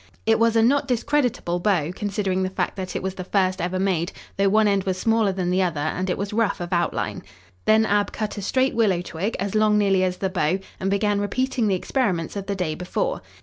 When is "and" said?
5.79-6.09, 10.79-10.89